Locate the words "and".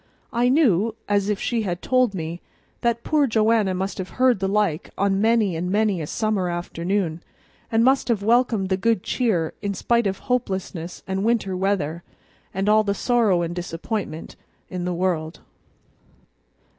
5.55-5.69, 7.71-7.83, 11.05-11.23, 12.51-12.67, 13.43-13.53